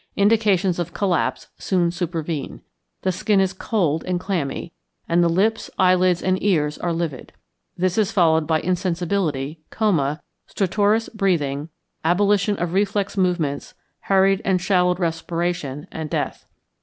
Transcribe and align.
Indications 0.15 0.79
of 0.79 0.95
collapse 0.95 1.45
soon 1.59 1.91
supervene. 1.91 2.63
The 3.03 3.11
skin 3.11 3.39
is 3.39 3.53
cold 3.53 4.03
and 4.07 4.19
clammy, 4.19 4.73
and 5.07 5.23
the 5.23 5.29
lips, 5.29 5.69
eyelids, 5.77 6.23
and 6.23 6.41
ears, 6.41 6.79
are 6.79 6.91
livid. 6.91 7.33
This 7.77 7.99
is 7.99 8.11
followed 8.11 8.47
by 8.47 8.61
insensibility, 8.61 9.59
coma, 9.69 10.23
stertorous 10.47 11.07
breathing, 11.09 11.69
abolition 12.03 12.57
of 12.57 12.73
reflex 12.73 13.15
movements, 13.15 13.75
hurried 13.99 14.41
and 14.43 14.59
shallowed 14.59 14.97
respiration, 14.97 15.85
and 15.91 16.09
death. 16.09 16.47